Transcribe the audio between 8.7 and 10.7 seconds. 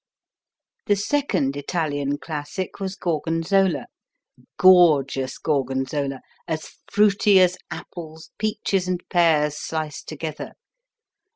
and pears sliced together.